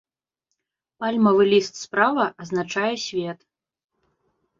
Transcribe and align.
Пальмавы 1.03 1.43
ліст 1.51 1.73
справа 1.85 2.25
азначае 2.45 2.89
свет. 3.05 3.39